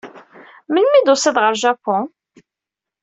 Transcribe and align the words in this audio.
Melmi 0.71 0.91
ay 0.95 1.03
d-tusiḍ 1.03 1.37
ɣer 1.39 1.53
Japun? 1.63 2.03